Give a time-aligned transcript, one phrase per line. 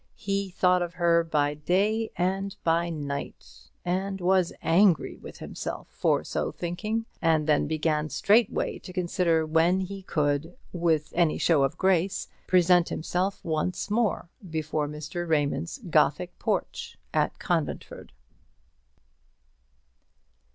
[0.17, 6.23] He thought of her by day and by night, and was angry with himself for
[6.23, 11.77] so thinking; and then began straightway to consider when he could, with any show of
[11.77, 15.29] grace, present himself once more before Mr.
[15.29, 18.11] Raymond's Gothic porch at Conventford.